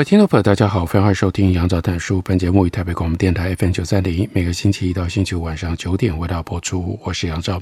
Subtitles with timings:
[0.00, 2.22] 位听众朋友，大家好，欢迎收听杨照谈书。
[2.22, 6.98] 本节目以台北广播电台 FM 九三零，每个星期一到星期五晚上九点为大家播出。
[7.04, 7.60] 我是杨照，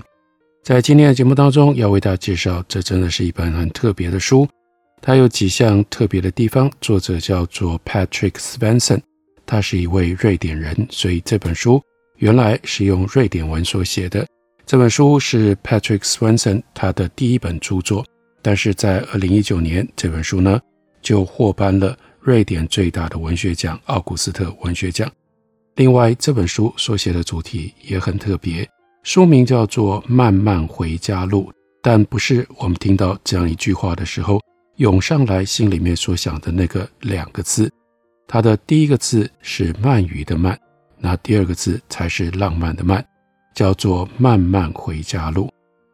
[0.63, 4.47] 在今天的节目当中，要为大家介绍，这真的是一本很特别的书。
[5.03, 6.71] 它有几项特别的地方。
[6.81, 9.01] 作者叫做 Patrick Svensson，
[9.45, 11.83] 他是一位瑞典人，所以这本书
[12.19, 14.25] 原来是用瑞典文所写的。
[14.65, 18.07] 这本书是 Patrick Svensson 他的第一本著作，
[18.41, 20.61] 但是在二零一九年，这本书呢
[21.03, 21.99] 就获颁了。
[22.29, 25.11] 瑞典最大的文学奖——奥古斯特文学奖。
[25.77, 28.69] 另外，这本书所写的主题也很特别，
[29.03, 31.45] 书名叫做《漫漫回家路》，
[31.81, 34.39] 但不是我们听到这样一句话的时候
[34.77, 37.73] 涌上来心里面所想的那个两个字。
[38.27, 40.55] 它的第一个字是鳗鱼的“鳗”，
[41.01, 43.03] 那第二个字才是浪漫的“漫”，
[43.57, 45.47] 叫做《漫漫回家路》。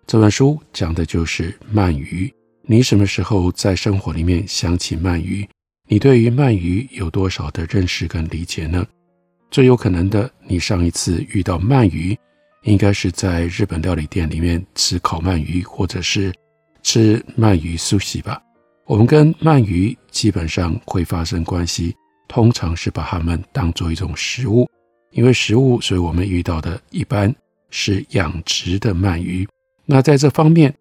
[0.04, 2.28] 这本书讲的就是鳗鱼。
[2.62, 5.48] 你什么时候在生活里面想起鳗鱼？
[5.86, 8.86] 你对于鳗鱼有多少的认识跟理解呢？
[9.50, 12.18] 最有可能的，你上一次遇到鳗鱼，
[12.62, 16.32] 应该是在日本料理店里面吃烤鳗鱼，或者是
[16.82, 18.42] 吃鳗鱼寿司吧。
[18.86, 21.94] 我们跟鳗鱼基本上会发生关系，
[22.28, 24.66] 通常是把它们当做一种食物，
[25.10, 27.32] 因为食物，所以我们遇到的一般
[27.68, 29.46] 是养殖的鳗鱼。
[29.84, 30.74] 那在这方面，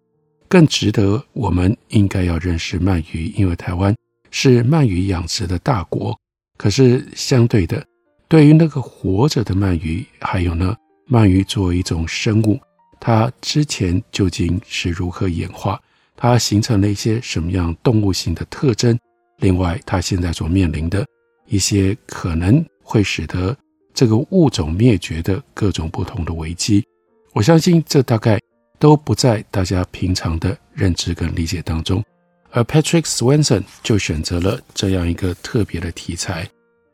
[0.48, 3.94] 更值得我们应该要认识鳗鱼，因为台湾。
[4.36, 6.12] 是鳗鱼养殖的大国，
[6.58, 7.86] 可是相对的，
[8.26, 10.76] 对于那个活着的鳗鱼，还有呢，
[11.08, 12.58] 鳗鱼作为一种生物，
[12.98, 15.80] 它之前究竟是如何演化？
[16.16, 18.98] 它形成了一些什么样动物性的特征？
[19.38, 21.06] 另外，它现在所面临的
[21.46, 23.56] 一些可能会使得
[23.94, 26.84] 这个物种灭绝的各种不同的危机，
[27.34, 28.40] 我相信这大概
[28.80, 32.02] 都不在大家平常的认知跟理解当中。
[32.54, 36.48] 而 Patrick Svensson 就选择了这样一个特别的题材，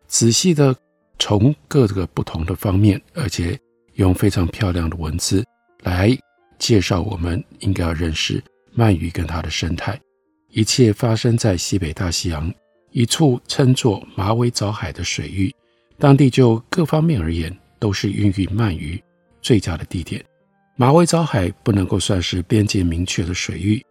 [0.09, 0.75] 仔细的
[1.19, 3.59] 从各个不同的方面，而且
[3.97, 5.44] 用非常漂亮的文字
[5.82, 6.16] 来
[6.59, 8.43] 介绍我们应该要认识
[8.75, 10.00] 鳗鱼跟它的生态。
[10.49, 12.50] 一切发生在西北大西洋
[12.91, 15.54] 一处称作马尾藻海的水域，
[15.99, 18.99] 当地就各方面而言都是孕育鳗鱼
[19.43, 20.25] 最佳的地点。
[20.75, 23.84] 马尾藻海不能够算是边界明确的水域。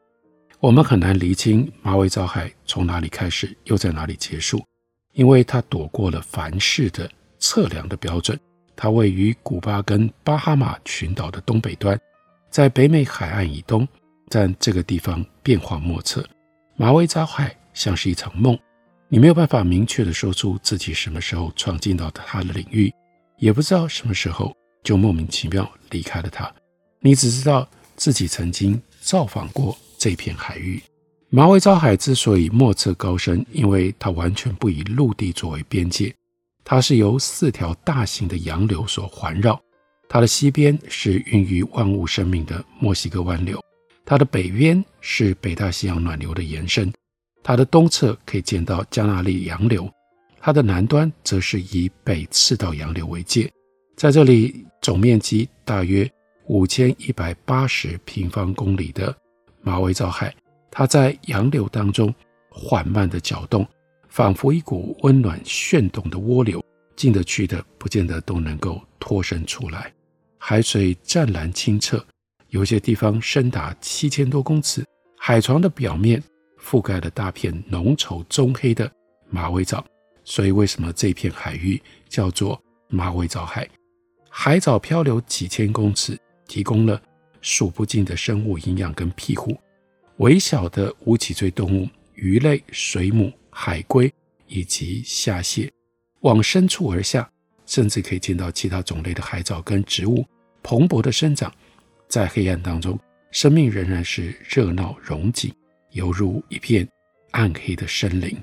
[0.62, 4.62] 我们很难厘清马尾藻海从哪里开始，又在哪里结束，
[5.14, 7.10] 因为它躲过了凡事的
[7.40, 8.38] 测量的标准。
[8.76, 11.98] 它位于古巴跟巴哈马群岛的东北端，
[12.50, 13.88] 在北美海岸以东，
[14.28, 16.28] 在这个地方变化莫测。
[16.76, 18.60] 马尾藻海像是一场梦，
[19.08, 22.94] 你没有办法明确地说出自己什么时候闯进到它的领域，
[23.38, 24.54] 也不知道什么时候
[24.84, 26.54] 就莫名其妙离开了它。
[27.00, 27.66] 你只知道
[27.96, 29.78] 自己曾经造访过。
[30.00, 30.82] 这片海域，
[31.30, 36.16] 马尾藻海之所以莫测高深，因为它完全不以陆地作为边界，
[36.64, 39.62] 它是由四条大型的洋流所环绕。
[40.08, 43.62] 它的西边是孕育万物生命的墨西哥湾流，
[44.06, 46.92] 它的北边是北大西洋暖流的延伸，
[47.44, 49.88] 它的东侧可以见到加纳利洋流，
[50.40, 53.52] 它的南端则是以北赤道洋流为界。
[53.98, 56.10] 在这里，总面积大约
[56.48, 59.14] 五千一百八十平方公里的。
[59.62, 60.34] 马尾藻海，
[60.72, 62.14] 它在洋流当中
[62.50, 63.68] 缓慢地搅动，
[64.08, 66.64] 仿佛一股温暖旋动的涡流，
[66.96, 69.94] 进得去的不见得都能够脱身出来。
[70.38, 72.04] 海水湛蓝清澈，
[72.48, 74.84] 有些地方深达七千多公尺。
[75.18, 76.24] 海床的表面
[76.62, 78.90] 覆盖了大片浓稠棕黑的
[79.30, 79.86] 马尾藻，
[80.24, 83.68] 所以为什么这片海域叫做马尾藻海？
[84.30, 86.18] 海藻漂流几千公尺，
[86.48, 87.00] 提供了。
[87.42, 89.58] 数不尽的生物营养跟庇护，
[90.18, 94.12] 微小的无脊椎动物、鱼类、水母、海龟
[94.48, 95.72] 以及虾蟹，
[96.22, 97.30] 往深处而下，
[97.66, 100.26] 甚至可以见到其他种类的海藻跟植物
[100.62, 101.54] 蓬勃的生长。
[102.08, 103.00] 在黑暗当中，
[103.32, 105.54] 生命仍然是热闹融景，
[105.92, 106.88] 犹如一片
[107.32, 108.36] 暗黑的森林。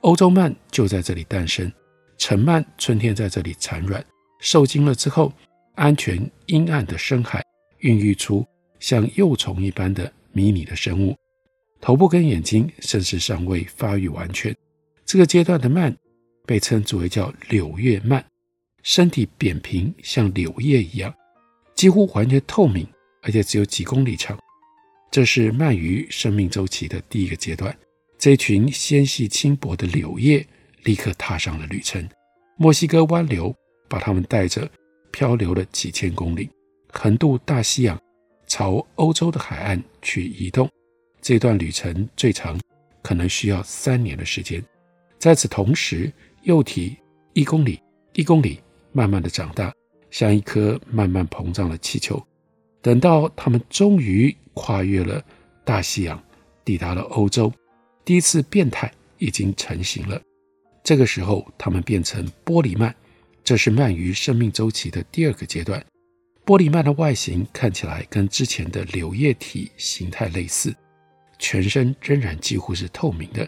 [0.00, 1.72] 欧洲鳗就在这里诞生，
[2.18, 4.04] 成鳗春天在这里产卵，
[4.40, 5.32] 受精了之后，
[5.76, 7.42] 安全阴暗的深海。
[7.80, 8.46] 孕育出
[8.80, 11.16] 像幼虫一般的迷你的生物，
[11.80, 14.54] 头部跟眼睛甚至尚未发育完全。
[15.04, 15.94] 这个阶段的鳗
[16.46, 18.22] 被称之为叫柳叶鳗，
[18.82, 21.14] 身体扁平，像柳叶一样，
[21.74, 22.86] 几乎完全透明，
[23.22, 24.38] 而且只有几公里长。
[25.10, 27.76] 这是鳗鱼生命周期的第一个阶段。
[28.18, 30.44] 这群纤细轻薄的柳叶
[30.82, 32.06] 立刻踏上了旅程。
[32.56, 33.54] 墨西哥湾流
[33.88, 34.68] 把它们带着
[35.12, 36.50] 漂流了几千公里，
[36.92, 38.00] 横渡大西洋，
[38.46, 40.68] 朝欧洲的海岸去移动。
[41.20, 42.58] 这段旅程最长
[43.02, 44.62] 可能需要三年的时间。
[45.18, 46.12] 在此同时，
[46.42, 46.96] 幼体
[47.32, 47.80] 一公里
[48.14, 48.60] 一公里
[48.92, 49.72] 慢慢的长大，
[50.10, 52.22] 像一颗慢慢膨胀的气球。
[52.80, 55.22] 等到他们终于跨越了
[55.64, 56.22] 大西洋，
[56.64, 57.52] 抵达了欧洲，
[58.04, 60.20] 第一次变态已经成型了。
[60.82, 62.94] 这个时候，他们变成玻璃鳗，
[63.44, 65.84] 这是鳗鱼生命周期的第二个阶段。
[66.48, 70.74] 玻璃鳗的外形看起来跟之前的柳叶体形态类似。
[71.38, 73.46] 全身仍然几乎是透明的，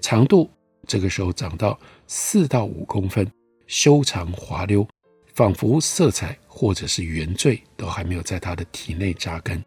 [0.00, 0.50] 长度
[0.84, 3.24] 这个时候长到四到五公分，
[3.68, 4.84] 修长滑溜，
[5.32, 9.62] 仿佛色彩或者是原罪都还没有在它的体内扎根。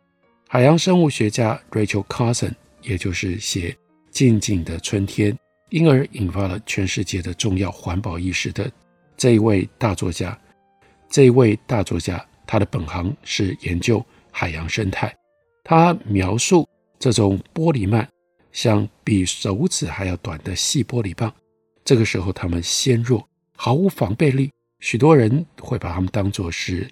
[0.50, 2.52] 海洋生物学家 Rachel Carson，
[2.82, 3.70] 也就是写
[4.12, 5.32] 《静静的春天》，
[5.70, 8.70] 因而引发了全世界的重要环保意识的
[9.16, 10.38] 这一位大作家，
[11.10, 15.16] 这一位大作家，他的本行是研究海洋生态，
[15.64, 16.68] 他描述。
[17.00, 18.08] 这种玻璃鳗
[18.54, 21.34] 像比手指还要短的细玻璃棒，
[21.84, 24.50] 这个时候它们纤弱，毫无防备力，
[24.80, 26.90] 许多人会把它们当作是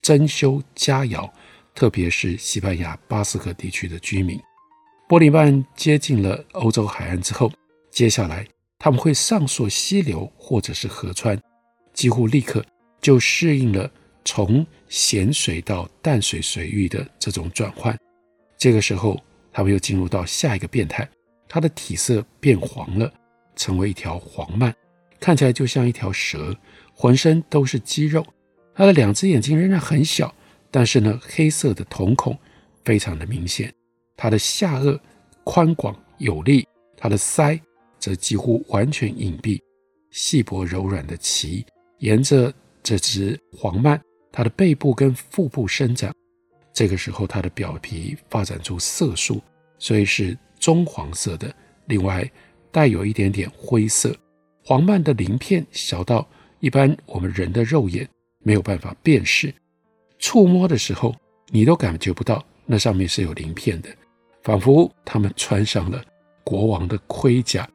[0.00, 1.28] 珍馐佳肴，
[1.74, 4.38] 特别是西班牙巴斯克地区的居民。
[5.08, 7.50] 玻璃鳗接近了欧洲海岸之后，
[7.90, 8.46] 接下来
[8.78, 11.36] 他们会上溯溪流或者是河川，
[11.92, 12.64] 几乎立刻
[13.00, 13.90] 就适应了
[14.24, 17.96] 从咸水到淡水水域的这种转换，
[18.56, 19.20] 这个时候。
[19.50, 21.08] 他们又进入到下一个变态，
[21.48, 23.12] 它的体色变黄了，
[23.56, 24.72] 成为一条黄鳗，
[25.18, 26.56] 看起来就像一条蛇，
[26.94, 28.24] 浑身都是肌肉。
[28.72, 30.32] 它的两只眼睛仍然很小，
[30.70, 32.38] 但是呢，黑色的瞳孔
[32.84, 33.74] 非常的明显。
[34.16, 34.96] 它的下颚
[35.42, 36.64] 宽广有力，
[36.96, 37.58] 它的鳃
[37.98, 39.60] 则几乎完全隐蔽，
[40.12, 41.66] 细薄柔软的鳍
[41.98, 43.98] 沿着这只黄鳗，
[44.30, 46.12] 它的背部跟腹部生长。
[46.72, 49.42] 这个时候，它的表皮发展出色素，
[49.78, 51.52] 所以是棕黄色的。
[51.86, 52.30] 另外，
[52.70, 54.14] 带有一点点灰色。
[54.62, 56.28] 黄鳗的鳞片小到
[56.60, 58.06] 一般我们人的肉眼
[58.40, 59.52] 没有办法辨识，
[60.18, 61.16] 触摸的时候
[61.48, 63.88] 你都感觉不到那上面是有鳞片的，
[64.42, 66.04] 仿佛他们穿上了
[66.44, 67.66] 国王的盔甲，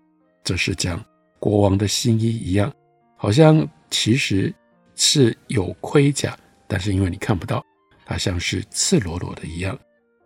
[0.43, 1.03] 这是讲
[1.39, 2.71] 国王的新衣一样，
[3.17, 4.53] 好像其实
[4.95, 6.37] 是有盔甲，
[6.67, 7.63] 但是因为你看不到。
[8.05, 9.79] 它像是赤裸裸的一样。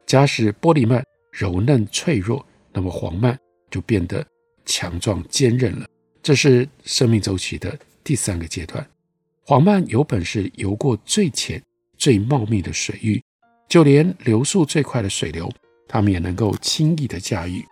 [0.08, 2.44] 假使玻璃鳗柔嫩脆弱，
[2.74, 3.38] 那么黄鳗
[3.70, 4.26] 就变得
[4.66, 5.88] 强壮坚韧了。
[6.24, 8.86] 这是生命周期的第三个阶段。
[9.44, 11.62] 黄鳗有本事游过最浅、
[11.98, 13.24] 最茂密的水域，
[13.70, 15.48] 就连流速最快的水流，
[15.88, 17.64] 它们也能够轻易地驾驭。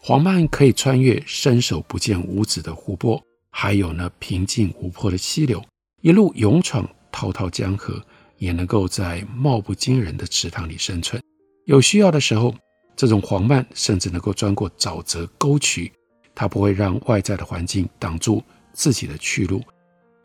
[0.00, 3.20] 黄鳗可以穿越伸手不见五指的湖泊，
[3.50, 5.62] 还有呢平静无波的溪流，
[6.02, 8.02] 一路勇闯滔滔江河。
[8.36, 11.22] 也能够在貌不惊人的池塘里生存。
[11.66, 12.52] 有需要的时候，
[12.96, 15.90] 这种黄鳗甚至能够钻过沼泽沟渠，
[16.34, 18.42] 它不会让外在的环境挡住
[18.72, 19.62] 自己的去路。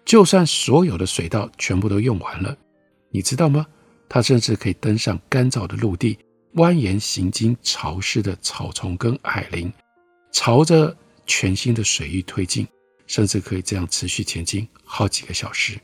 [0.04, 2.58] 就算所有的水道全部都用完了，
[3.12, 3.66] 你知道吗？
[4.10, 6.18] 它甚至可以登上干燥的陆地，
[6.56, 9.72] 蜿蜒行经潮湿的草丛跟矮林，
[10.34, 10.94] 朝着
[11.28, 12.68] 全新的水域推进，
[13.06, 15.80] 甚至可以这样持续前进好几个小时。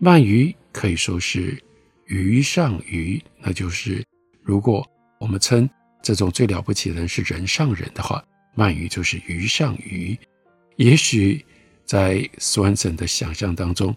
[0.00, 1.62] 鳗鱼可以说是
[2.06, 4.02] 鱼上鱼，那就是
[4.42, 4.82] 如果
[5.18, 5.68] 我们称
[6.00, 8.24] 这种最了不起的人是人上人的话，
[8.56, 10.18] 鳗鱼就是鱼上鱼。
[10.76, 11.44] 也许
[11.84, 13.94] 在 Swanson 的想象当中，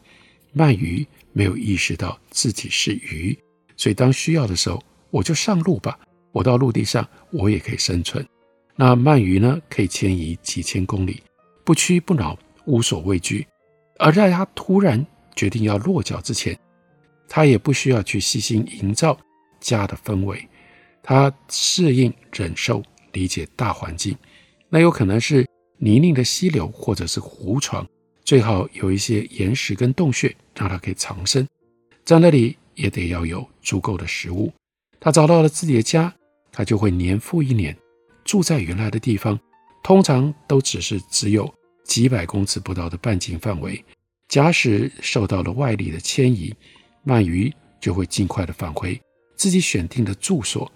[0.54, 3.38] 鳗鱼没有意识到自己是鱼，
[3.78, 5.98] 所以当需要的时候，我就上路吧，
[6.34, 8.28] 我到陆地上我也可以生存。
[8.76, 11.24] 那鳗鱼呢，可以迁移几千公里，
[11.64, 13.48] 不屈不挠，无所畏惧，
[14.00, 15.06] 而在它突然。
[15.36, 16.58] 决定要落脚之前，
[17.28, 19.18] 他也不需要去细心营造
[19.60, 20.48] 家的氛围，
[21.02, 24.16] 他适应、忍受、理解大环境。
[24.70, 25.48] 那有可能是
[25.78, 27.88] 泥泞的溪流，或者是湖床，
[28.24, 31.48] 最好有一些岩石跟洞穴，让他可以藏身。
[32.06, 34.52] 在那里也得要有足够的食物。
[35.00, 36.14] 他找到了自己的家，
[36.52, 37.76] 他就会年复一年
[38.24, 39.40] 住在原来的地方，
[39.84, 43.84] 通常都只是只有几百公尺不到的半径范围。
[44.34, 46.52] 假使受到了外力的牵引，
[47.06, 49.00] 鳗鱼就会尽快的返回
[49.36, 50.72] 自己选定的住所。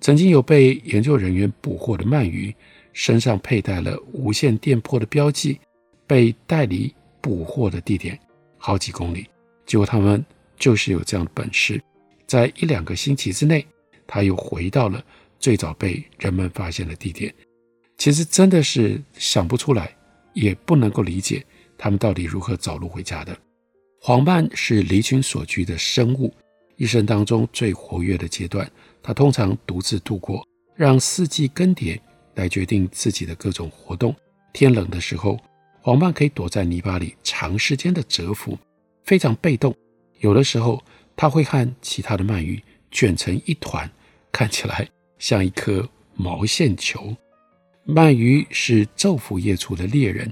[0.00, 2.54] 曾经有被研究人员捕获的鳗鱼，
[2.92, 5.58] 身上佩戴了无线电波的标记，
[6.06, 8.16] 被带离捕获的地点
[8.56, 9.26] 好几公里。
[9.66, 10.24] 结果他们
[10.56, 11.82] 就是有这样的本事，
[12.28, 13.66] 在一两个星期之内，
[14.06, 15.04] 他又回到了
[15.40, 17.34] 最早被人们发现的地点。
[17.98, 19.92] 其实真的是想不出来，
[20.32, 21.44] 也不能够理解
[21.82, 23.34] 他们到底如何找路回家的。
[23.98, 26.30] 黄鳗是离群索居的生物，
[26.76, 28.70] 一生当中最活跃的阶段，
[29.02, 30.46] 它通常独自度过，
[30.76, 31.98] 让四季更迭
[32.34, 34.14] 来决定自己的各种活动。
[34.52, 35.40] 天冷的时候，
[35.80, 38.58] 黄鳗可以躲在泥巴里长时间的蛰伏，
[39.04, 39.74] 非常被动。
[40.18, 40.84] 有的时候，
[41.16, 43.90] 它会和其他的鳗鱼卷成一团，
[44.30, 44.86] 看起来
[45.18, 47.16] 像一颗毛线球。
[47.86, 50.30] 鳗鱼是昼伏夜出的猎人，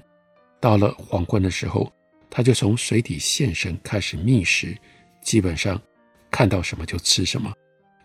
[0.61, 1.93] 到了黄昏的时候。
[2.31, 4.77] 它就从水底现身，开始觅食，
[5.23, 5.81] 基本上
[6.31, 7.51] 看到什么就吃什么。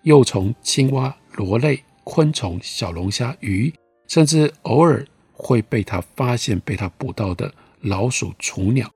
[0.03, 3.71] 幼虫、青蛙、螺类、昆虫、小龙虾、鱼，
[4.07, 8.89] 甚至偶尔会被它发现、被它捕到的老鼠、雏鸟，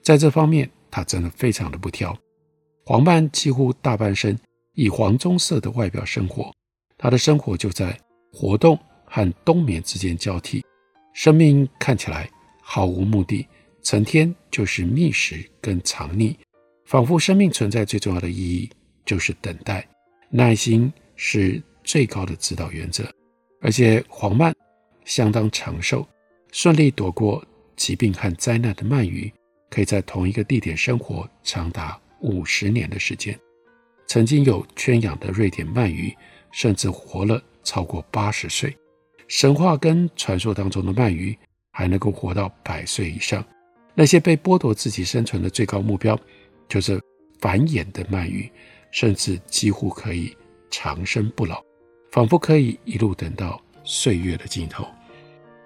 [0.00, 2.16] 在这方面它真的非常的不挑。
[2.86, 4.38] 黄鳗几乎大半生
[4.74, 6.54] 以黄棕色的外表生活，
[6.96, 7.98] 它的生活就在
[8.32, 10.64] 活动和冬眠之间交替，
[11.12, 12.30] 生命看起来
[12.70, 13.48] 毫无目的。
[13.82, 16.36] 成天就是觅食跟藏匿，
[16.84, 18.68] 仿佛生命存在最重要的意义
[19.06, 19.88] 就是等待。
[20.28, 23.10] 耐心是最高的指导原则，
[23.62, 24.52] 而且黄鳗
[25.06, 26.06] 相当长寿，
[26.52, 27.42] 顺利躲过
[27.74, 29.32] 疾病和灾难的鳗鱼，
[29.70, 33.38] 可以在同一个地点生活长达五十年的时间。
[34.06, 36.14] 曾经有圈养的瑞典鳗鱼，
[36.50, 38.76] 甚至活了超过八十岁。
[39.28, 41.38] 神话跟传说当中的鳗鱼
[41.78, 43.44] 还能够活到百岁以上。
[43.94, 46.18] 那些被剥夺自己生存的最高目标，
[46.68, 47.00] 就是
[47.38, 48.50] 繁衍的鳗鱼，
[48.90, 50.36] 甚至几乎可以
[50.72, 51.62] 长生不老，
[52.10, 54.84] 仿佛可以一路等到岁月的尽头。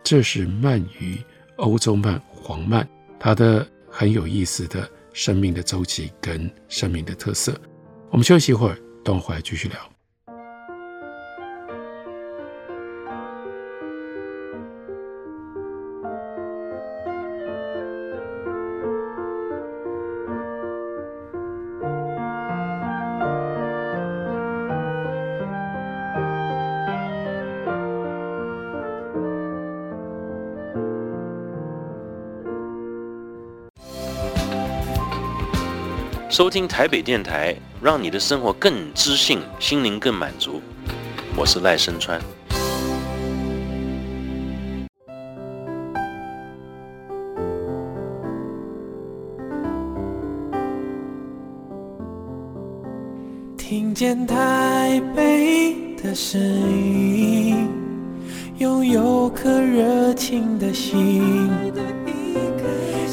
[0.05, 1.17] 这是鳗鱼，
[1.57, 2.87] 欧洲鳗、黄鳗，
[3.19, 7.59] 它的很有意思的生命的周期跟生命的特色。
[8.11, 9.92] 我们休息一会儿，等会儿继续聊。
[36.33, 40.63] 收听台北电台，让你的生活更知性，心灵更满足。
[41.37, 42.19] 我是赖声川。
[53.59, 57.69] 听见台北的声音，
[58.57, 61.51] 拥有颗热情的心，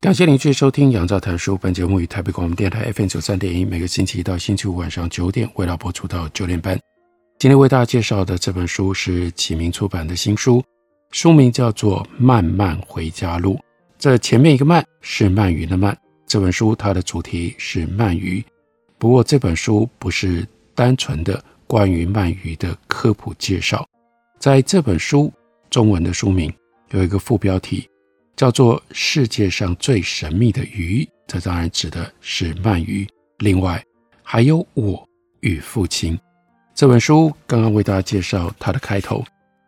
[0.00, 1.54] 感谢您继续收听《杨照谈书》。
[1.58, 6.78] 本节目于台北广播电台 FM 九三点一，每个星期一到星期五晚上九点，为大家播出到九点半。
[7.36, 10.62] 今天为大家介绍的这本书是启明出版的新书，
[11.10, 13.54] 书名叫做《慢慢回家路》。
[13.98, 15.92] 这前面一个“慢”是鳗鱼的“鳗”。
[16.28, 18.40] 这本书它的主题是鳗鱼，
[18.98, 23.84] 不过这本书不是单纯的关于鳗鱼的科普介绍。
[24.38, 25.32] 在这本书
[25.68, 26.52] 中文的书名
[26.90, 27.84] 有一个副标题。
[28.38, 33.04] 叫做世界上最神秘的鱼，这当然指的是鳗鱼。
[33.38, 33.84] 另外
[34.22, 35.04] 还有我
[35.40, 36.16] 与父亲。
[36.72, 39.24] 这本书刚刚为大家介绍它的开头，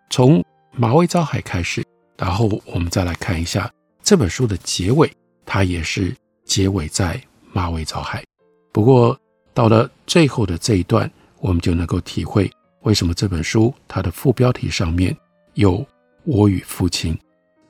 [0.09, 1.85] 从马尾藻海开始，
[2.17, 3.69] 然后我们再来看一下
[4.05, 5.11] 这本书的结尾，
[5.45, 7.21] 它也是结尾在
[7.53, 8.23] 马尾藻海。
[8.71, 9.19] 不过
[9.53, 11.11] 到了最后的这一段，
[11.41, 12.49] 我们就能够体会
[12.83, 15.17] 为什么这本书它的副标题上面
[15.55, 15.85] 有
[16.23, 17.19] 我与父亲，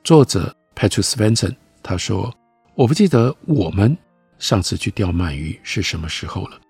[0.05, 0.55] 作者。
[0.75, 2.35] Patrick Svensson 他说
[2.75, 3.97] ：“我不记得我们
[4.39, 6.61] 上次去钓鳗鱼是什么时候了，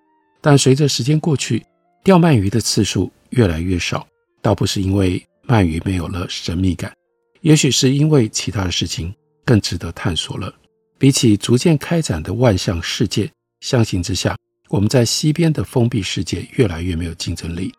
[0.41, 1.65] 但随着时间过去，
[2.03, 4.05] 钓鳗鱼的次数越来越少。
[4.41, 6.91] 倒不是因为鳗鱼没有了神秘感，
[7.41, 9.13] 也许是因为其他的事情
[9.45, 10.53] 更值得探索了。
[10.97, 14.35] 比起逐渐开展的万象世界，相形之下，
[14.69, 17.71] 我们在西边的封闭世界越来越没有竞争力。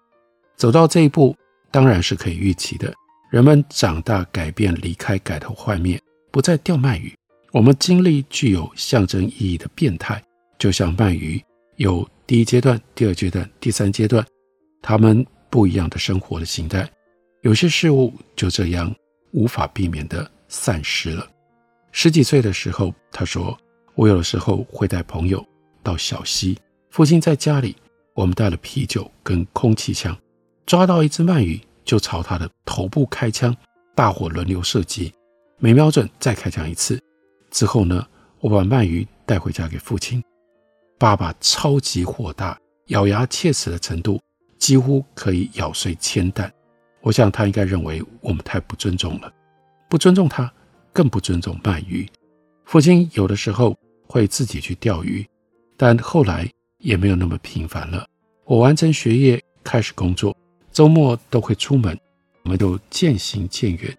[0.56, 1.36] 走到这一步，
[1.70, 2.92] 当然是可以预期的。
[3.30, 6.00] 人们长大、改变、离开、改头换面，
[6.32, 7.14] 不再钓鳗鱼。
[7.52, 10.20] 我们经历具有象征意义的变态，
[10.58, 11.40] 就像鳗鱼
[11.76, 14.26] 有第一阶段、第二阶段、第三阶段，
[14.80, 16.90] 它们不一样的生活的形态。
[17.42, 18.92] 有些事物就这样
[19.32, 21.28] 无法避免的散失了。
[21.90, 23.56] 十几岁的时候，他说
[23.94, 25.44] ：“我有的时候会带朋友
[25.82, 26.56] 到小溪，
[26.88, 27.76] 父亲在家里，
[28.14, 30.16] 我们带了啤酒跟空气枪，
[30.64, 33.54] 抓到一只鳗鱼就朝他的头部开枪，
[33.94, 35.12] 大伙轮流射击，
[35.62, 37.00] 没瞄准再开枪一次。
[37.52, 38.04] 之后呢，
[38.40, 40.20] 我把鳗鱼带回家给父亲，
[40.98, 44.20] 爸爸超级火大，咬牙切齿的程度
[44.58, 46.52] 几乎可以咬碎铅弹。
[47.00, 49.32] 我想他应该认为我们太不尊重了，
[49.88, 50.52] 不尊重他。”
[50.94, 52.06] 更不尊重鳗鱼。
[52.66, 53.74] 父亲有的时候
[54.06, 55.26] 会自己去钓鱼，
[55.74, 56.46] 但后来
[56.80, 58.06] 也没有那么频繁了。
[58.44, 60.36] 我完成学业，开始工作，
[60.70, 61.98] 周末都会出门，
[62.42, 63.96] 我们都渐行渐远。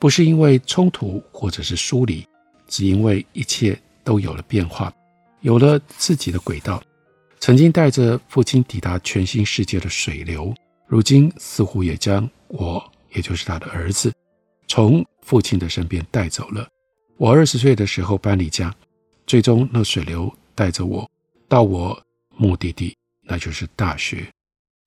[0.00, 2.26] 不是因为冲突或者是疏离，
[2.66, 4.92] 只因为一切都有了变化，
[5.42, 6.82] 有了自己的轨道。
[7.38, 10.54] 曾经带着父亲抵达全新世界的水流，
[10.86, 12.82] 如今似乎也将我，
[13.14, 14.12] 也就是他的儿子，
[14.66, 16.66] 从父亲的身边带走了。
[17.18, 18.74] 我二十岁的时候搬离家，
[19.26, 21.08] 最终那水流带着我
[21.46, 22.02] 到我
[22.36, 24.26] 目的地，那就是大学。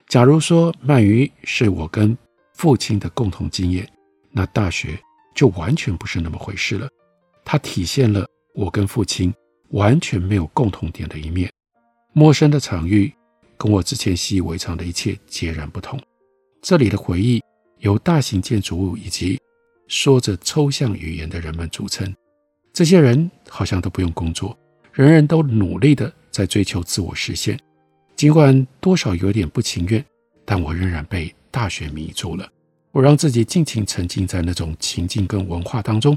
[0.07, 2.17] 假如说鳗鱼是我跟
[2.53, 3.87] 父亲的共同经验，
[4.33, 4.99] 那大学
[5.35, 6.89] 就完全不是那么回事了。
[7.45, 9.33] 它体现了我跟父亲
[9.69, 11.51] 完全没有共同点的一面。
[12.13, 13.13] 陌生的场域，
[13.57, 15.99] 跟我之前习以为常的一切截然不同。
[16.61, 17.41] 这里的回忆
[17.79, 19.39] 由大型建筑物以及
[19.87, 22.13] 说着抽象语言的人们组成，
[22.71, 24.57] 这些人好像都不用工作，
[24.93, 27.59] 人人都努力地在追求自我实现。
[28.15, 30.03] 尽管多少有点不情愿，
[30.45, 32.49] 但我仍然被大学迷住了。
[32.93, 36.15] 我让自己尽情沉浸在那种情境跟文化当中，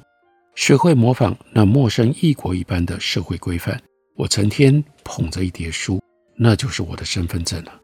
[0.57, 3.81] 学会模仿那陌生异国一般的社会规范。
[4.15, 5.99] 我成天捧着一叠书，
[6.37, 7.81] 那就是我的身份证了。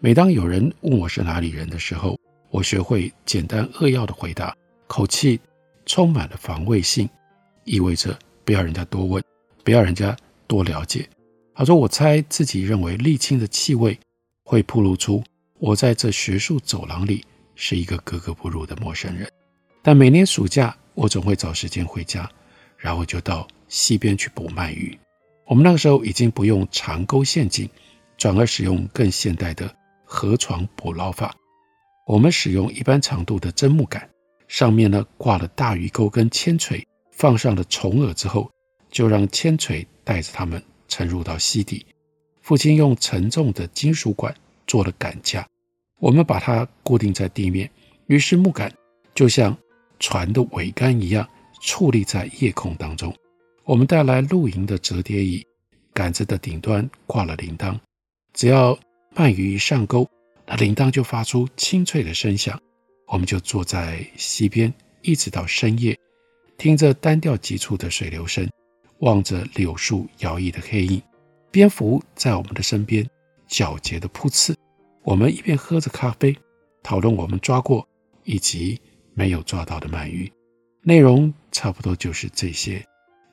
[0.00, 2.18] 每当有人问我是哪里人的时候，
[2.50, 4.52] 我学会简单扼要的回答。
[4.88, 5.38] 口气
[5.86, 7.08] 充满了防卫性，
[7.62, 9.22] 意味着不要人家多问，
[9.62, 10.16] 不要人家
[10.48, 11.08] 多了解。
[11.54, 13.96] 他说：“我猜自己认为沥青的气味
[14.44, 15.22] 会暴露出
[15.60, 19.30] 我在这学术走廊里是一个格格不入的陌生人。”
[19.82, 22.30] 但每年暑假，我总会找时间回家，
[22.76, 24.98] 然后就到溪边去捕鳗鱼。
[25.46, 27.68] 我们那个时候已经不用长钩陷阱，
[28.16, 31.34] 转而使用更现代的河床捕捞法。
[32.06, 34.08] 我们使用一般长度的针木杆。
[34.46, 38.50] 上面呢挂了大鱼钩跟铅锤，放上了虫饵之后，
[38.90, 41.84] 就让铅锤带着它们沉入到溪底。
[42.42, 44.34] 父亲用沉重的金属管
[44.66, 45.46] 做了杆架，
[46.04, 47.70] 我们把它固定在地面。
[48.08, 48.70] 于是木杆
[49.14, 49.56] 就像
[49.98, 51.26] 船的桅杆一样
[51.62, 53.10] 矗立在夜空当中。
[53.64, 55.42] 我们带来露营的折叠椅，
[55.94, 57.80] 杆子的顶端挂了铃铛，
[58.34, 58.78] 只要
[59.14, 60.06] 鳗鱼一上钩，
[60.44, 62.60] 那铃铛就发出清脆的声响。
[63.06, 65.98] 我们就坐在溪边，一直到深夜，
[66.58, 68.46] 听着单调急促的水流声，
[68.98, 71.00] 望着柳树摇曳的黑影，
[71.50, 73.08] 蝙蝠在我们的身边
[73.48, 74.54] 狡黠地扑刺。
[75.04, 76.34] 我们一边喝着咖啡，
[76.82, 77.86] 讨论我们抓过
[78.24, 78.80] 以及
[79.12, 80.32] 没有抓到的鳗鱼。
[80.82, 82.82] 内容差不多就是这些。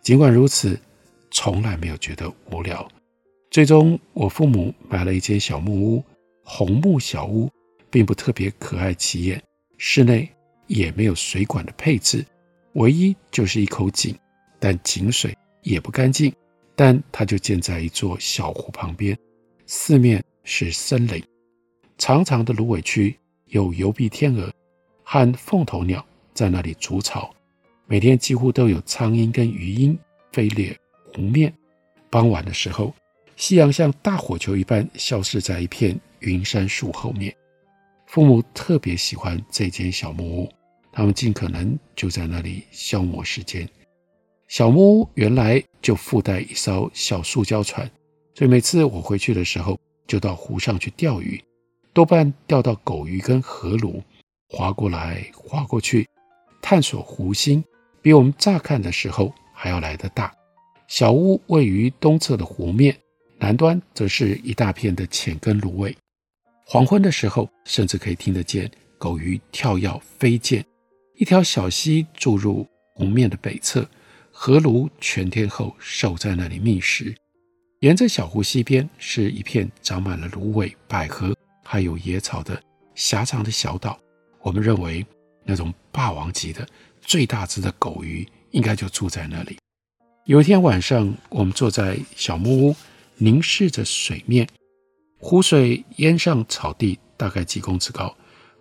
[0.01, 0.77] 尽管如此，
[1.31, 2.86] 从来没有觉得无聊。
[3.49, 6.03] 最终，我父母买了一间小木屋，
[6.43, 7.49] 红木小屋，
[7.89, 9.41] 并不特别可爱起眼。
[9.77, 10.29] 室内
[10.67, 12.25] 也没有水管的配置，
[12.73, 14.13] 唯一就是一口井，
[14.60, 16.34] 但井水也不干净。
[16.75, 19.17] 但它就建在一座小湖旁边，
[19.65, 21.23] 四面是森林，
[21.97, 24.51] 长长的芦苇区有疣鼻天鹅
[25.04, 27.34] 和凤头鸟在那里筑巢，
[27.86, 29.97] 每天几乎都有苍蝇跟鱼鹰
[30.32, 30.75] 飞掠
[31.13, 31.54] 湖面。
[32.10, 32.93] 傍晚的时候，
[33.36, 37.36] 夕阳像大火球一般消失在一片云杉树后面。
[38.08, 40.49] 父母特别喜欢这间小木屋，
[40.91, 43.67] 他们尽可能就在那里消磨时间。
[44.49, 47.89] 小木屋原来就附带一艘小塑胶船，
[48.36, 51.41] 所以每次我回去的时候，就到湖上去钓鱼，
[51.93, 54.01] 多半钓到狗鱼跟河鲈，
[54.47, 56.08] 划过来划过去，
[56.62, 57.63] 探索湖心，
[58.01, 60.34] 比我们乍看的时候还要来得大。
[60.88, 62.95] 小屋位于东侧的湖面，
[63.38, 65.95] 南端则是一大片的浅根芦苇。
[66.65, 70.65] 黄昏的时候，甚至可以听得见狗鱼跳跃飞溅。
[71.15, 73.86] 一条小溪注入湖面的北侧，
[74.32, 77.13] 河鲈全天候守在那里觅食。
[77.82, 81.36] 沿着小湖西边是一片长满了芦苇、百合
[81.71, 82.62] 还有野草的
[82.95, 83.97] 狭长的小岛，
[84.41, 85.05] 我们认为
[85.45, 86.67] 那种霸王级的
[86.99, 89.57] 最大只的狗鱼应该就住在那里。
[90.25, 92.75] 有一天晚上，我们坐在小木屋，
[93.15, 94.45] 凝视着水面，
[95.17, 98.13] 湖水淹上草地，大概几公尺高。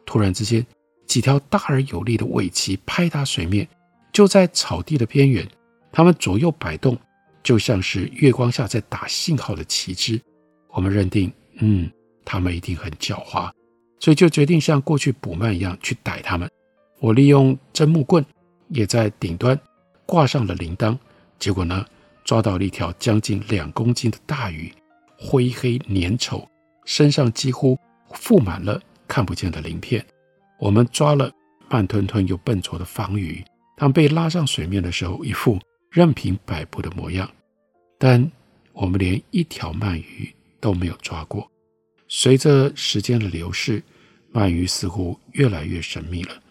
[0.06, 0.64] 突然之间，
[1.08, 3.68] 几条大而有力的尾鳍拍打水面，
[4.12, 5.44] 就在草地的边缘，
[5.90, 6.96] 它们左右摆动，
[7.42, 10.20] 就像是月光下在打信号的旗帜。
[10.68, 11.90] 我们认定，嗯，
[12.24, 13.50] 他们一定很狡猾，
[13.98, 16.50] 所以就决定像过去捕鳗一样去逮他们。
[17.00, 18.24] 我利用针木棍，
[18.68, 19.58] 也在顶端
[20.06, 20.96] 挂上了铃铛。
[21.38, 21.84] 结果呢，
[22.24, 24.72] 抓到了一条将近两公斤的大鱼，
[25.18, 26.46] 灰黑粘稠，
[26.84, 27.78] 身上几乎
[28.12, 30.04] 覆满了看不见的鳞片。
[30.58, 31.32] 我们抓了
[31.70, 33.42] 慢吞吞又笨拙的方鱼，
[33.76, 35.58] 当被拉上水面的时候，一副
[35.90, 37.28] 任凭摆布的模样。
[37.98, 38.30] 但
[38.72, 41.50] 我们连一条鳗鱼都没有抓过。
[42.12, 43.80] 随着时间的流逝，
[44.32, 46.42] 鳗鱼似乎越来越神秘了。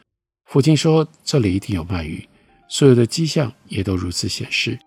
[0.46, 2.26] 父亲说：“这里一定有鳗鱼。”
[2.70, 4.80] 所有的迹象也都如此显示。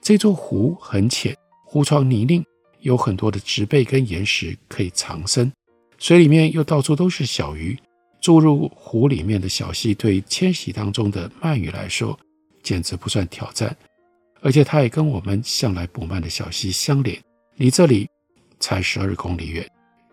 [0.00, 2.44] 这座湖很浅，湖床泥泞，
[2.82, 5.52] 有很多的植被跟岩石可以藏身。
[5.98, 7.76] 水里面又到处都是小鱼。
[8.20, 12.16] 注入湖里面的小溪，对迁徙当中的鳗鱼来说，
[12.62, 13.76] 简直不算挑战。
[14.40, 17.20] 而且它也跟我们向来捕鳗的小溪相连，
[17.56, 18.08] 离这里
[18.60, 19.68] 才十二公里远。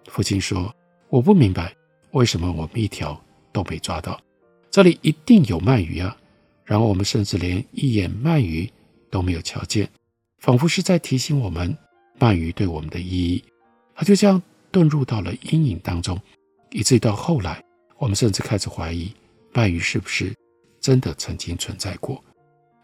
[0.09, 0.73] 父亲说
[1.09, 1.73] ：“我不明白
[2.11, 3.19] 为什么我们一条
[3.53, 4.19] 都没抓到，
[4.69, 6.17] 这里一定有鳗鱼啊！
[6.65, 8.69] 然后我们甚至连一眼鳗鱼
[9.09, 9.89] 都没有瞧见，
[10.39, 11.75] 仿佛是在提醒我们
[12.19, 13.43] 鳗鱼对我们的意义。
[13.95, 14.41] 它就这样
[14.71, 16.19] 遁入到了阴影当中，
[16.71, 17.63] 以至于到后来。”
[17.99, 19.13] 我们甚至开始怀疑
[19.51, 20.33] 鳗鱼是不是
[20.79, 22.23] 真的曾经存在过？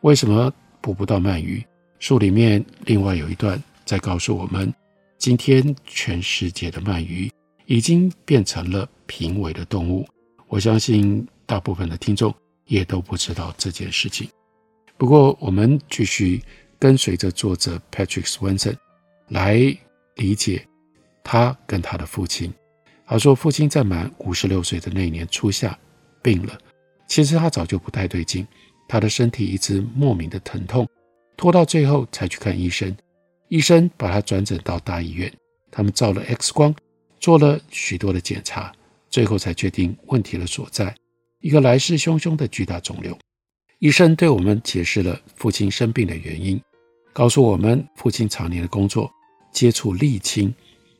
[0.01, 1.65] 为什么捕不到鳗鱼？
[1.99, 4.73] 书里面另外有一段在告诉我们，
[5.25, 7.31] 今天全世界的鳗鱼
[7.65, 10.07] 已经变成了濒危的动物。
[10.47, 12.31] 我相信大部分的听众
[12.65, 14.29] 也都不知道这件事情。
[14.97, 16.43] 不过，我们继续
[16.77, 18.75] 跟随着作者 Patrick Swenson
[19.29, 19.55] 来
[20.17, 20.63] 理解
[21.23, 22.53] 他跟他的父亲。
[23.07, 25.75] 他说：“父亲在满五十六岁的那年初夏
[26.21, 26.55] 病了。
[27.07, 28.45] 其实他早就不太对劲，
[28.87, 30.87] 他的身体一直莫名的疼痛，
[31.35, 32.95] 拖到最后才去看医生。
[33.47, 35.31] 医生把他转诊到大医院，
[35.71, 36.75] 他们照了 X 光，
[37.19, 38.73] 做了许多的检查，
[39.09, 40.95] 最后才确定问题的所在：
[41.41, 43.17] 一个来势汹汹的巨大肿瘤。
[43.79, 46.61] 医生对我们解释了父亲生病的原因，
[47.13, 49.11] 告诉我们父亲常年的工作
[49.51, 50.53] 接触沥青。”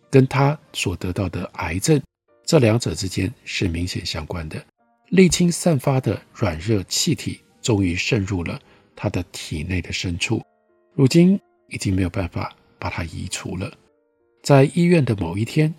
[0.08, 2.02] 跟他所得到的癌症，
[2.46, 4.64] 这两者之间是明显相关的。
[5.12, 8.58] 沥青散发的软热气体终于渗入了
[8.96, 10.42] 他的体内的深处，
[10.94, 11.38] 如今
[11.70, 13.72] 已经没有办法把它移除了。
[14.44, 15.74] 在医院的某一天，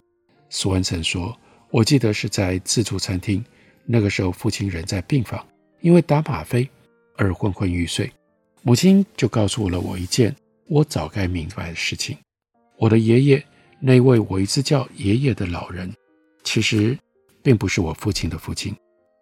[0.51, 1.37] 苏文成说
[1.71, 3.45] ：“我记得是在自助餐厅，
[3.85, 5.47] 那个时候父亲人在病房，
[5.81, 6.69] 因为打吗啡
[7.17, 8.11] 而昏昏欲睡。
[8.63, 10.35] 母亲就告诉了我一件
[10.67, 12.17] 我早该明白的事情：
[12.77, 13.45] 我的爷爷。”
[13.79, 15.93] 那位我一直叫爷爷的老人，
[16.43, 16.99] 其实
[17.43, 18.75] 并不是我父亲的父亲。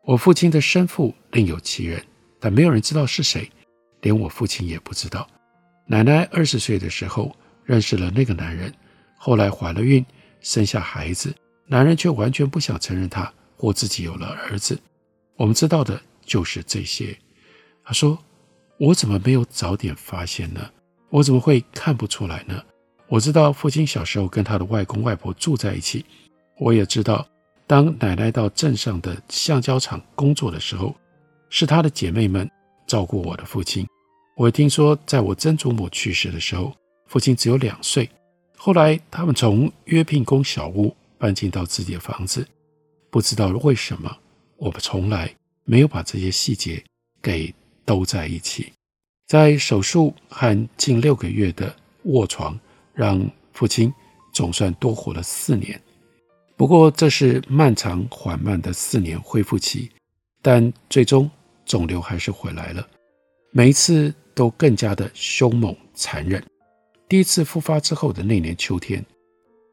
[0.05, 2.01] 我父亲的生父另有其人，
[2.39, 3.51] 但没有人知道是谁，
[4.03, 5.29] 连我父亲也不知道。
[5.87, 8.73] 奶奶二十岁的时候认识了那个男人，
[9.17, 10.05] 后来怀了孕，
[10.41, 11.35] 生下孩子，
[11.67, 14.79] 男人却完全不想承认他或自己有了儿子。
[15.37, 17.17] 我们知道的就是这些。
[17.85, 18.19] 他说
[18.79, 20.71] ：“我怎么没有早点发现呢？
[21.11, 22.63] 我怎么会看不出来呢？”
[23.09, 26.05] 我知道父亲小时候跟他的外公外婆住在一起，
[26.59, 27.27] 我也知道，
[27.67, 30.97] 当奶奶到镇上的橡胶厂工作的时候，
[31.51, 32.51] 是她的姐妹们
[32.87, 33.87] 照顾我的父亲。
[34.37, 36.75] 我听说，在我曾祖母去世的时候，
[37.07, 38.09] 父亲只有两岁。
[38.57, 42.47] 后来他们从约聘工小屋搬进到自己的房子，
[43.11, 44.17] 不知道为什么，
[44.57, 45.33] 我们从来
[45.65, 46.83] 没有把这些细节
[47.23, 48.73] 给兜在一起。
[49.27, 52.59] 在手术和近六个月的卧床。
[52.97, 53.93] 让父亲
[54.33, 55.83] 总算多活了四年，
[56.57, 59.91] 不过这是漫长缓慢的四年恢复期，
[60.41, 61.29] 但最终
[61.67, 62.87] 肿瘤还是回来了，
[63.51, 66.43] 每一次都更加的凶猛残忍。
[67.09, 69.05] 第一次复发之后的那年秋天，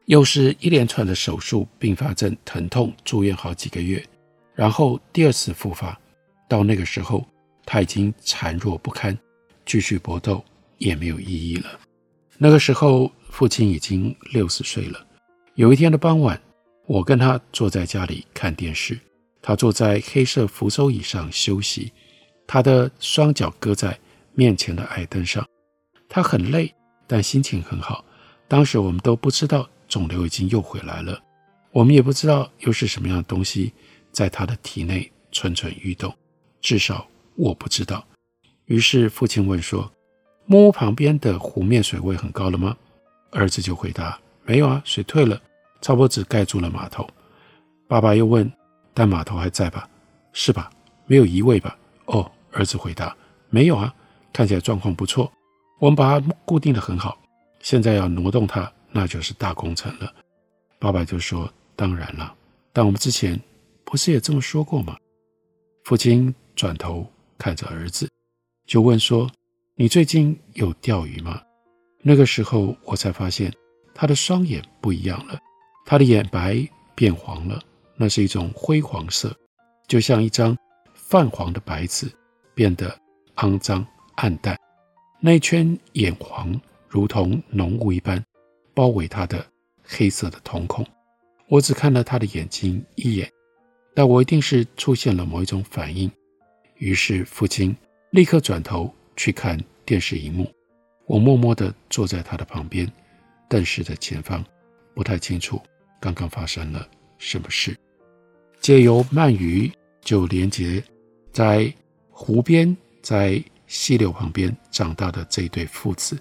[0.06, 4.04] 又是一连串的手术并发症疼痛，住院好几个月，
[4.54, 5.98] 然后第二次复发，
[6.48, 7.26] 到那个时候
[7.64, 9.16] 他已经孱弱不堪，
[9.64, 10.44] 继续搏斗
[10.78, 11.80] 也没有意义了。
[12.38, 15.06] 那个时候，父亲已经六十岁了。
[15.54, 16.40] 有一天的傍晚，
[16.86, 18.98] 我跟他坐在家里看电视，
[19.40, 21.92] 他坐在黑色扶手椅上休息，
[22.46, 23.96] 他的双脚搁在
[24.34, 25.46] 面前的矮凳上。
[26.08, 26.74] 他很累，
[27.06, 28.04] 但心情很好。
[28.48, 31.18] 当时我们都不知道肿瘤已经又回来了，
[31.70, 33.72] 我们也不知道又是什么样的东西
[34.10, 36.14] 在他的体内蠢蠢欲动，
[36.60, 38.04] 至少我不知道。
[38.66, 39.90] 于是父亲问说
[40.44, 42.76] ：“木屋旁边的湖面水位很高了吗？”
[43.32, 45.40] 儿子就回答：“没有啊，水退了，
[45.80, 47.08] 差不多只盖住了码头。”
[47.88, 48.50] 爸爸又问
[48.92, 49.88] ：“但码头还在吧？
[50.32, 50.70] 是吧？
[51.06, 53.16] 没有移位吧？”哦，儿子回答
[53.48, 53.94] ：“没有啊，
[54.32, 55.30] 看起来状况不错。
[55.78, 57.18] 我们把它固定的很好，
[57.60, 60.12] 现在要挪动它，那就是大工程了。”
[60.78, 62.34] 爸爸就说：“当然了，
[62.72, 63.40] 但我们之前
[63.84, 64.96] 不是也这么说过吗？”
[65.84, 68.08] 父亲转头看着儿子，
[68.66, 69.30] 就问说
[69.74, 71.40] ：“你最近有钓鱼吗？”
[72.02, 73.52] 那个时候我才发现
[73.94, 75.38] 他的双眼不一样了，
[75.84, 76.64] 他的眼白
[76.94, 77.60] 变黄了，
[77.96, 79.32] 那是一种灰黄色，
[79.86, 80.56] 就像一张
[80.94, 82.10] 泛黄的白纸，
[82.54, 82.96] 变得
[83.36, 83.86] 肮脏
[84.16, 84.56] 暗淡。
[85.20, 88.22] 那一圈眼黄如同浓雾一般
[88.74, 89.44] 包围他的
[89.84, 90.84] 黑色的瞳孔。
[91.48, 93.30] 我只看了他的眼睛一眼，
[93.94, 96.10] 但我一定是出现了某一种反应。
[96.76, 97.76] 于是父亲
[98.10, 100.50] 立刻转头去看电视荧幕。
[101.06, 102.90] 我默默地坐在他的旁边，
[103.48, 104.42] 但是的前方，
[104.94, 105.60] 不太清楚
[106.00, 107.76] 刚刚发生了什么事。
[108.60, 109.70] 借由鳗鱼，
[110.00, 110.82] 就连接
[111.32, 111.72] 在
[112.10, 116.20] 湖边、在溪流旁边长大的这一对父子。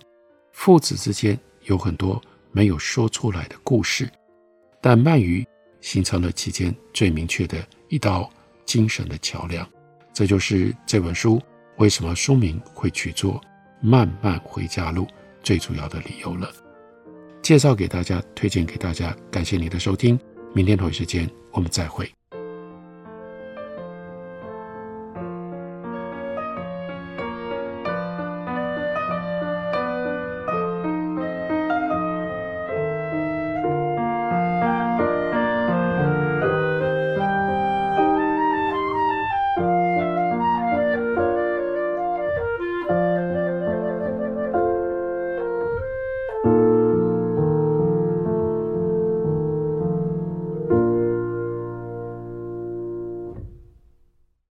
[0.53, 2.19] 父子之间有很多
[2.53, 4.09] 没有说出来的故事，
[4.79, 5.45] 但鳗鱼
[5.81, 7.57] 形成了其间最明确的
[7.89, 8.31] 一道
[8.65, 9.67] 精神的桥梁。
[10.13, 11.41] 这就是这本书
[11.77, 13.39] 为什么书名会取作。
[13.81, 15.05] 漫漫回家路，
[15.43, 16.49] 最主要的理由了。
[17.41, 20.17] 介绍给大家，推荐给大家，感谢你的收听。
[20.53, 22.09] 明天同一时间，我们再会。